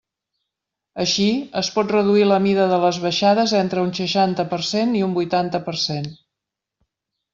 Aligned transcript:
Així, 1.03 1.25
es 1.61 1.67
pot 1.75 1.93
reduir 1.95 2.23
la 2.31 2.39
mida 2.45 2.65
de 2.71 2.79
les 2.85 2.99
baixades 3.03 3.53
entre 3.61 3.83
un 3.89 3.91
seixanta 3.99 4.47
per 4.55 4.59
cent 4.71 4.97
i 5.01 5.05
un 5.09 5.15
vuitanta 5.19 5.63
per 5.69 5.77
cent. 5.83 6.09